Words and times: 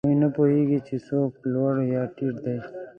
هغوی 0.03 0.17
نه 0.23 0.27
پوهېږي، 0.35 0.79
چې 0.87 0.95
څوک 1.07 1.31
لوړ 1.53 1.75
یا 1.93 2.03
ټیټ 2.15 2.35
دی. 2.45 2.57